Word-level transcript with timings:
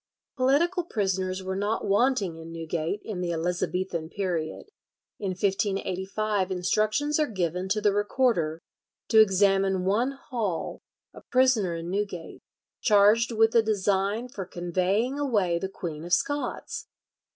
Political 0.35 0.85
prisoners 0.85 1.43
were 1.43 1.55
not 1.55 1.85
wanting 1.85 2.35
in 2.35 2.51
Newgate 2.51 3.01
in 3.03 3.21
the 3.21 3.31
Elizabethan 3.31 4.09
period. 4.09 4.69
In 5.19 5.33
1585 5.39 6.49
instructions 6.49 7.19
are 7.19 7.27
given 7.27 7.69
to 7.69 7.79
the 7.81 7.93
recorder 7.93 8.63
to 9.09 9.19
examine 9.19 9.85
one 9.85 10.13
Hall, 10.13 10.81
a 11.13 11.21
prisoner 11.21 11.75
in 11.75 11.91
Newgate, 11.91 12.41
charged 12.81 13.31
with 13.31 13.53
a 13.53 13.61
design 13.61 14.27
for 14.27 14.43
conveying 14.43 15.19
away 15.19 15.59
the 15.59 15.69
Queen 15.69 16.03
of 16.03 16.13
Scots. 16.13 16.87